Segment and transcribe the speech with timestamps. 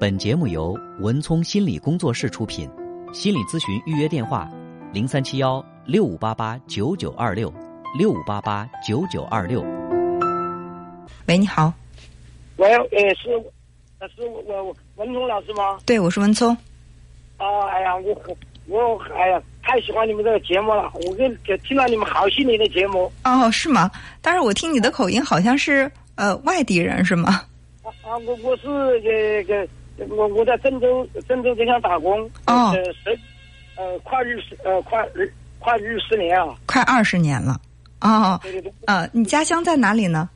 [0.00, 2.66] 本节目由文聪心理工作室出品，
[3.12, 4.50] 心理咨询预约电话：
[4.94, 7.52] 零三七幺六五八八九九二六
[7.98, 9.60] 六五八八九九二六。
[11.26, 11.70] 喂，你好，
[12.56, 13.28] 喂，呃，是，
[13.98, 15.78] 呃是我我文聪老师吗？
[15.84, 16.56] 对，我是文聪。
[17.36, 18.18] 啊，哎呀，我
[18.68, 23.12] 我哎呀，太喜欢你们这个节目了，我跟听到你们好些年的节目。
[23.24, 23.90] 哦，是吗？
[24.22, 27.42] 但是我听你的口音好像是呃外地人，是吗？
[27.82, 29.68] 啊啊，我我是这个。
[30.08, 32.72] 我我在郑州，郑州这乡打工，哦，
[33.04, 33.18] 十，
[33.76, 37.60] 呃，快二十，呃，快二快二十年啊，快二十年了，
[38.00, 40.28] 哦，对对对，呃，你家乡在哪里呢？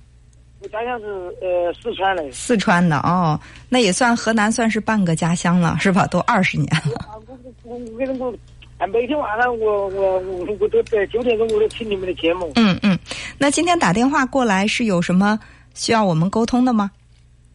[0.60, 1.06] 我家乡是
[1.42, 2.32] 呃四川的。
[2.32, 3.38] 四川的哦，
[3.68, 6.06] 那也算河南，算是半个家乡了，是吧？
[6.06, 7.22] 都二十年了。
[7.64, 7.78] 我我
[8.18, 8.34] 我我，
[8.78, 12.52] 哎，每天晚上我我我我都在九点钟我都听你们的节目。
[12.56, 12.98] 嗯嗯，
[13.36, 15.38] 那今天打电话过来是有什么
[15.74, 16.90] 需要我们沟通的吗？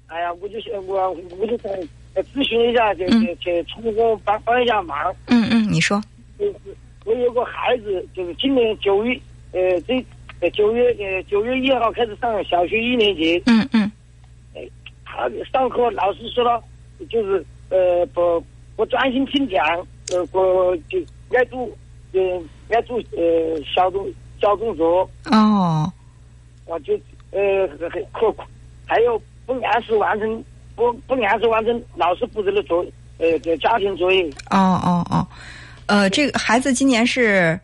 [0.05, 1.71] 哎呀，我就想我我就想。
[2.23, 5.15] 咨询一下，就就就请你给我帮帮一下忙。
[5.27, 6.01] 嗯嗯，你说。
[6.37, 6.53] 就是
[7.05, 9.19] 我有个孩子，就是今年九月，
[9.51, 10.05] 呃，这
[10.39, 13.41] 呃九月呃九月一号开始上小学一年级。
[13.45, 13.91] 嗯嗯。
[14.55, 14.67] 哎，
[15.05, 16.63] 他上课老师说了，
[17.09, 18.43] 就是呃不
[18.75, 19.61] 不专心听讲，
[20.11, 20.99] 呃不就
[21.37, 21.69] 爱做
[22.13, 22.21] 呃
[22.69, 24.07] 爱做呃小动
[24.39, 25.09] 小动作。
[25.25, 25.91] 哦。
[26.65, 26.93] 我就
[27.31, 27.67] 呃
[28.09, 28.33] 可
[28.85, 30.43] 还有不按时完成。
[30.79, 32.85] 不不按时完成老师布置的作
[33.17, 34.23] 呃这家庭作业。
[34.49, 35.27] 哦哦哦，
[35.87, 37.59] 呃，这个孩子今年是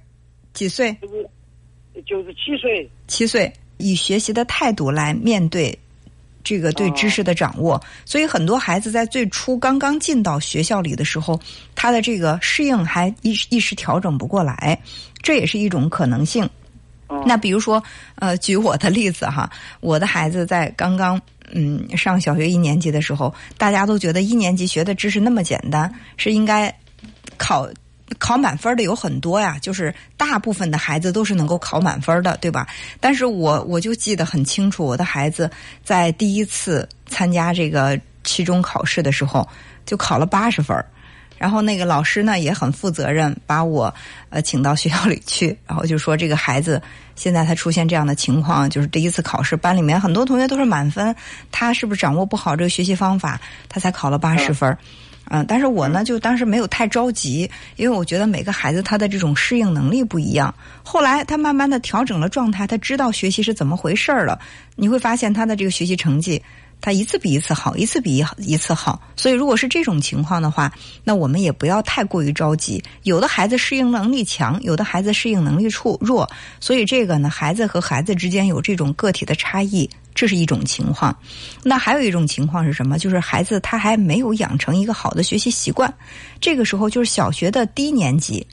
[0.52, 0.94] 几岁？
[1.02, 2.90] 就是就是七岁。
[3.08, 5.78] 七岁，以学习的态度来面对
[6.44, 11.40] 这个对知识的掌握，所以很多孩子在最初刚刚进到学校里的时候，
[11.74, 14.78] 他的这个适应还一时一时调整不过来，
[15.22, 16.50] 这也是一种可能性。
[17.26, 17.82] 那比如说，
[18.16, 19.50] 呃，举我的例子哈，
[19.80, 21.22] 我的孩子在刚刚。
[21.52, 26.74] 嗯，上小学一年级的时候，大家都觉得一年级学的知识那么简单，是应该
[27.38, 27.68] 考
[28.18, 29.58] 考满分的有很多呀。
[29.60, 32.68] 就是大部分的孩子都是能够考满分的，对吧？
[33.00, 35.50] 但是我我就记得很清楚，我的孩子
[35.84, 39.48] 在第一次参加这个期中考试的时候，
[39.86, 40.76] 就考了八十分。
[41.38, 43.94] 然后那个老师呢也很负责任，把我
[44.30, 46.82] 呃请到学校里去，然后就说这个孩子
[47.16, 51.16] 现在他出现这样的情况，就是第一次考试，班里面很多同学都是满分，
[51.52, 54.78] 他是不是掌握不好这个学习方法，他才考了 八十分？
[55.28, 60.54] 嗯，但是我呢就当时没有太着急，因为我觉得每个孩子他的这种适应能力不一样。
[60.84, 64.40] 后来他慢慢的调整了状态，他知道学习是怎么回事了，
[64.76, 66.40] 你会发现他的这个学习成绩。
[66.86, 70.72] 他一次比一次好，一次比一一次好，所以如果是这种情况的话，
[71.04, 72.80] 那我们也不要太过于着急。
[73.02, 76.30] 有的孩子适应能力强，有的孩子适应能力处弱，
[76.60, 81.18] 所以这个呢，孩子和孩子之间有这种个体的差异，这是一种情况。
[81.64, 83.00] 那还有一种情况是什么？
[83.00, 85.92] 就是孩子他还没有养成一个好的学习习惯，
[86.40, 88.46] 这个时候就是小学的低年级，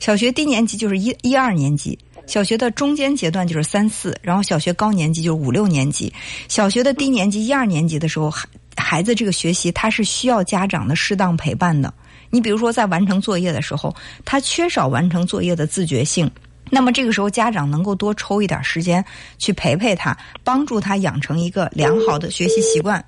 [0.00, 1.98] 小学低年级就是一一二年级。
[2.30, 6.12] 小学的中间阶段就是三四，然后小学高年级就是五六年级。
[6.46, 8.46] 小学的低年级一二年级的时候，孩
[8.76, 11.92] 孩子这个学习他是需要家长的适当陪伴的。
[12.30, 13.92] 你比如说在完成作业的时候，
[14.24, 16.30] 他缺少完成作业的自觉性，
[16.70, 19.04] 那么这个时候家长能够多抽一点时间
[19.36, 23.04] 去陪陪他，帮助他养成一个良好的学习习惯。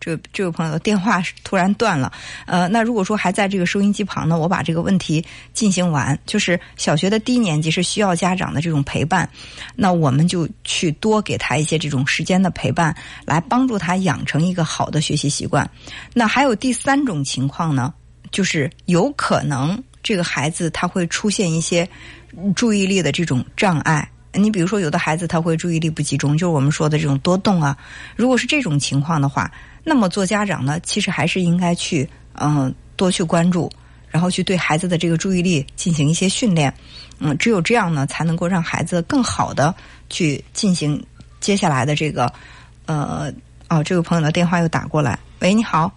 [0.00, 2.12] 这这位朋友的电话突然断了，
[2.46, 9.28] 呃，那如果说还在这个收音机旁呢，我把这个问题进行完，就是小学的低年级是需要家长的这种陪伴，
[9.74, 12.94] 那我们就去多给他一些这种时间的陪伴，
[13.24, 15.68] 来帮助他养成一个好的学习习惯。
[16.14, 17.92] 那还有第三种情况呢，
[18.30, 21.88] 就是有可能这个孩子他会出现一些
[22.54, 24.08] 注意力的这种障碍。
[24.34, 27.76] 你比如说，有的孩子他会注意力不集中，就是我们说的这种多动啊。
[28.14, 29.50] 如果是这种情况的话，
[29.88, 33.70] 那么做家长呢，其实还是应该去嗯多去关注，
[34.10, 36.72] 然后去对孩子的这个注意力进行一些训练。
[37.18, 39.74] 嗯，只有这样呢，才能够让孩子更好的
[40.10, 41.02] 去进行
[41.40, 42.30] 接下来的这个
[42.84, 43.32] 呃
[43.70, 45.90] 哦，这位朋友的电话又打过来，喂，你好。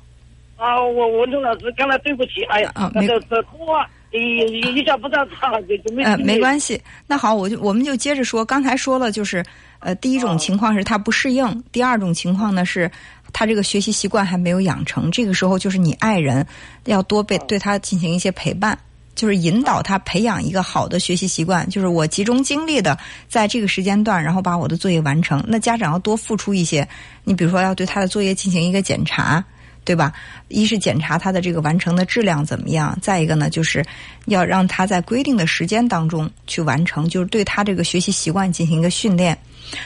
[0.56, 3.86] 啊，我文忠老师，刚才对不起，哎呀，那个这通话。
[4.14, 4.44] 一
[4.76, 6.04] 一下不正常，就就没。
[6.04, 6.78] 呃，没关系。
[7.08, 8.44] 那好，我就我们就接着说。
[8.44, 9.42] 刚才说了，就是
[9.80, 12.92] 呃，第一种情况是他不适应；第二种情况呢是，
[13.34, 15.10] 他这个学习习惯还没有养成。
[15.12, 16.46] 这个时候，就是你爱人
[16.86, 18.78] 要多被对他进行一些陪伴，
[19.16, 21.70] 就是引导他培养一个好的学习习惯。
[21.70, 22.98] 就是我集中精力的
[23.28, 25.44] 在这个时间段，然后把我的作业完成。
[25.48, 26.88] 那家长要多付出一些。
[27.24, 29.44] 你比如说，要对他的作业进行一个检查。
[29.84, 30.14] 对吧？
[30.48, 33.84] 一是检查他的这个完成的质量怎么样，再一个呢，就是
[34.26, 39.36] 要让他在规定的时间当中去完成，就是对他这个学习习惯进行一个训练。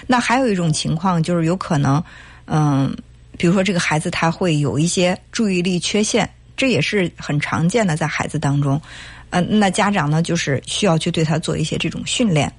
[0.05, 2.03] 那还有一种情况就是有可能，
[2.47, 2.93] 嗯，
[3.37, 8.81] 比如说这个孩子他会有一些注意力缺陷，这也是很常见的在孩子当中。
[9.29, 12.51] 呃，那家长呢，就是需要去对他做一些这种训练，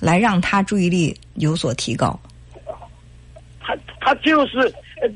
[0.00, 2.18] 来让他注意力有所提高。
[3.60, 4.58] 他他就是
[5.00, 5.08] 呃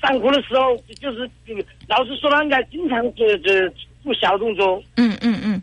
[0.00, 1.30] 上课的时候就是
[1.86, 3.52] 老师说他应该经常做做
[4.02, 4.82] 做小动作。
[4.96, 5.62] 嗯嗯嗯。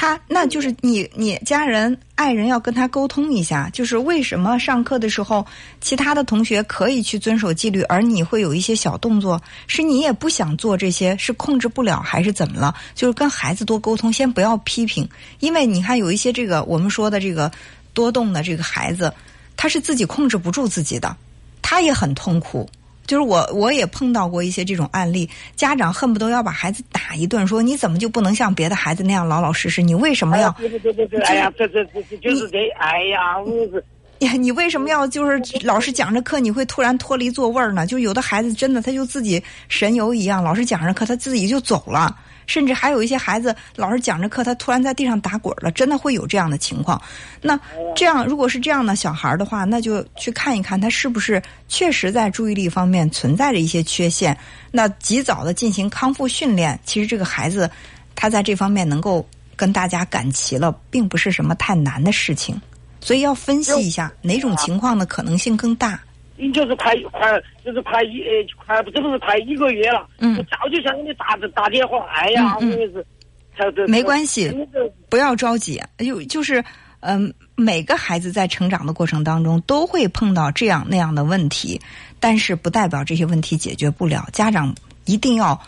[0.00, 5.44] 他那就是你，你家人、爱人要跟他沟通一下，就是为什么上课的时候，
[5.80, 12.72] 其他的同学可以去遵守纪律，而你会有一些小动作，是你也不想做这些，是控制不了还是怎么了？
[12.94, 15.08] 就是跟孩子多沟通，先不要批评，
[15.40, 17.50] 因为你看有一些这个我们说的这个
[17.92, 19.12] 多动的这个孩子，
[19.56, 21.16] 他是自己控制不住自己的，
[21.60, 22.70] 他也很痛苦。
[23.08, 29.80] 就是我，我也碰到过一些这种案例，家长恨不得要把孩子打一顿，说你怎么就不能像别的孩子那样老老实实？
[29.80, 30.50] 你为什么要？
[30.58, 33.82] 对对对对，哎呀，这这这就是这，哎呀，我是
[34.20, 37.86] 呀，你为什么要就是老师讲着课，你会突然脱离座位呢？
[37.86, 42.14] 就有的孩子真的他就自己神游一样，老师讲着课他自己就走了。
[42.48, 47.00] 甚至还有一些孩子，老师讲着课，他突然在地上打滚了，真的会有这样的情况。
[47.40, 47.56] 那
[47.94, 54.36] 这样，如果是这样的小孩的话，那就去看一看他是不是确实在注意力方面存在着一些缺陷。
[54.72, 57.70] 那及早的进行康复训练，其实这个孩子
[58.16, 59.24] 他在这方面能够
[59.54, 62.60] 跟大家赶齐了，并不是什么太难的事情。
[63.00, 66.00] 所以要分析一下哪种情况的可能性更大。
[66.38, 68.30] 你就是快快，就是快一呃
[68.64, 70.06] 快，这不是快一个月了。
[70.18, 70.36] 嗯。
[70.36, 73.04] 我早就想给你打打电话，哎呀，我也是。
[73.88, 74.48] 没关系，
[75.08, 75.82] 不要着急。
[75.98, 76.64] 就就是，
[77.00, 81.80] 嗯，每个孩子在成长的过程当中都会碰到这样那样的问题，
[82.20, 84.28] 但是不代表这些问题解决不了。
[84.32, 84.72] 家长
[85.06, 85.60] 一定要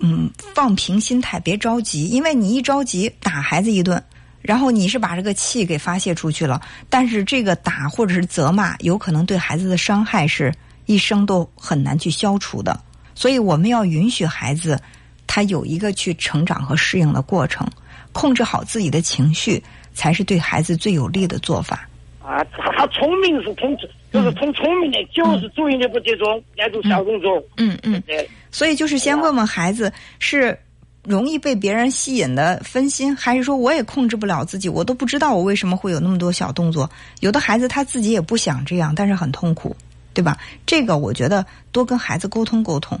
[0.00, 4.04] 嗯放平心态，别着急，因为你一着急打孩子一顿。
[4.42, 10.50] 然后你是把这个气给发泄出去了，但是这个打或者是责骂，有可能对孩子的伤害是
[10.86, 12.80] 一生都很难去消除的。
[13.14, 14.80] 所以我们要允许孩子，
[15.26, 17.68] 他有一个去成长和适应的过程，
[18.12, 21.86] 控制好自己的情绪，才是对孩子最有利的做法。
[22.22, 22.42] 啊，
[22.74, 23.76] 他聪明是通，
[24.10, 27.42] 就是通聪明的，就是注意力不集中，要做小动作。
[27.58, 28.02] 嗯嗯。
[28.06, 28.26] 对。
[28.50, 30.58] 所以就是先问问孩子是。
[31.04, 34.68] 容易被别人吸引的分心，还是说我也控制不了自己？
[34.68, 36.88] 我都不知道我为什么会有那么多小动作。
[37.20, 39.74] 有的孩子他自己也不想这样，但是很痛苦，
[40.12, 40.36] 对吧？
[40.66, 43.00] 这个我觉得多跟孩子沟通沟通。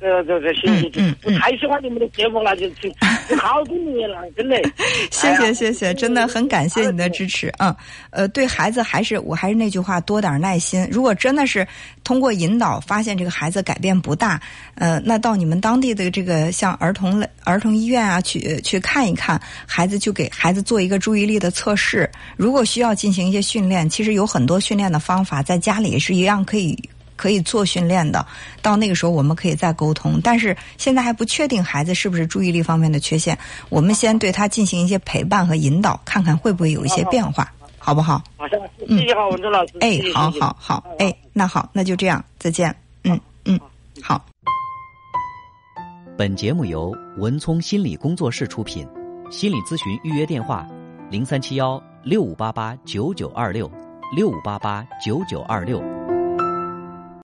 [0.00, 2.90] 这这这，谢谢，嗯，我太喜欢你们的节目了，就听
[3.38, 4.56] 好多年了，真的。
[5.10, 7.74] 谢谢谢谢，真的很感谢你的支持，嗯，
[8.08, 10.88] 呃，对孩子还是我还是那句话，多点耐心。
[10.90, 11.66] 如果真的是
[12.02, 14.40] 通过引导发现这个孩子改变不大，
[14.74, 22.10] 呃，那到你们当地的这个像儿童儿童医院啊去去看一看，孩子就给孩子做一个注意力的测试。
[22.38, 26.78] 如果需要进行一些训练，其实有很多训练的方法，在家里也是一样可以。
[27.20, 28.26] 可以做训练的，
[28.62, 30.18] 到那个时候我们可以再沟通。
[30.24, 33.38] 但是现在还不确定孩子是不是注意力方面的缺陷，
[33.68, 38.22] 我们先对他进行一些陪伴和引导，看看会不会有一些变化，好不好？
[38.38, 38.48] 好，
[38.88, 39.74] 谢谢好，文忠老师。
[39.80, 42.74] 哎，好好好，哎，那好，那就这样，再见。
[43.04, 43.60] 嗯嗯，
[44.02, 44.24] 好。
[46.16, 48.88] 本节目由文聪心理工作室出品，
[49.30, 50.66] 心理咨询预约电话：
[51.10, 53.70] 零三七幺六五八八九九二六
[54.16, 55.82] 六五八八九九二六。